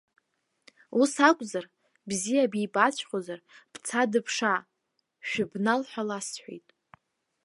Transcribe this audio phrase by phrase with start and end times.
[1.01, 1.65] Ус акәзар,
[2.07, 3.39] бзиа бибаҵәҟьозар,
[3.73, 4.59] бца, дыԥшаа,
[5.27, 6.67] шәыбнал ҳәа ласҳәеит.